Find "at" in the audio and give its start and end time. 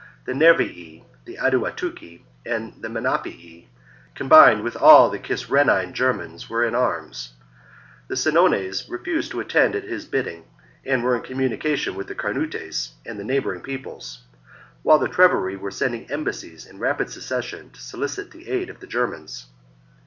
9.75-9.83